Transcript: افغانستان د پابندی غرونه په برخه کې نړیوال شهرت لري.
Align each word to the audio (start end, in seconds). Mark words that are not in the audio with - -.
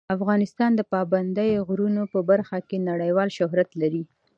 افغانستان 0.17 0.71
د 0.75 0.81
پابندی 0.93 1.51
غرونه 1.67 2.01
په 2.13 2.19
برخه 2.29 2.57
کې 2.67 2.85
نړیوال 2.89 3.29
شهرت 3.37 3.69
لري. 3.81 4.03